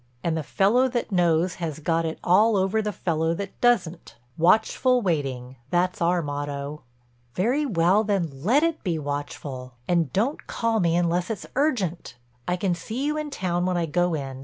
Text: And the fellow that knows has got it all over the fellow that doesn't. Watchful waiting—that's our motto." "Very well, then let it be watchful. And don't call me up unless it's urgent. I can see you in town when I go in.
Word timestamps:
And 0.23 0.35
the 0.35 0.41
fellow 0.41 0.87
that 0.87 1.11
knows 1.11 1.53
has 1.61 1.77
got 1.77 2.05
it 2.05 2.17
all 2.23 2.57
over 2.57 2.81
the 2.81 2.91
fellow 2.91 3.35
that 3.35 3.61
doesn't. 3.61 4.15
Watchful 4.35 4.99
waiting—that's 4.99 6.01
our 6.01 6.23
motto." 6.23 6.81
"Very 7.35 7.67
well, 7.67 8.03
then 8.03 8.27
let 8.43 8.63
it 8.63 8.83
be 8.83 8.97
watchful. 8.97 9.73
And 9.87 10.11
don't 10.11 10.47
call 10.47 10.79
me 10.79 10.97
up 10.97 11.03
unless 11.03 11.29
it's 11.29 11.45
urgent. 11.55 12.15
I 12.47 12.55
can 12.55 12.73
see 12.73 13.05
you 13.05 13.15
in 13.15 13.29
town 13.29 13.67
when 13.67 13.77
I 13.77 13.85
go 13.85 14.15
in. 14.15 14.39